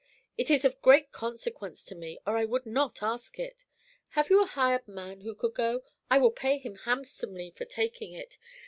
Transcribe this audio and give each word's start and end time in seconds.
It 0.35 0.49
is 0.49 0.65
of 0.65 0.81
great 0.81 1.11
consequence 1.11 1.85
to 1.85 1.93
me, 1.93 2.17
or 2.25 2.35
I 2.35 2.43
would 2.43 2.65
not 2.65 3.03
ask 3.03 3.37
it. 3.37 3.65
Have 4.17 4.31
you 4.31 4.41
a 4.41 4.47
hired 4.47 4.87
man 4.87 5.21
who 5.21 5.35
could 5.35 5.53
go? 5.53 5.83
I 6.09 6.17
will 6.17 6.31
pay 6.31 6.57
him 6.57 6.73
handsomely 6.73 7.51
for 7.51 7.65
taking 7.65 8.11
it. 8.13 8.39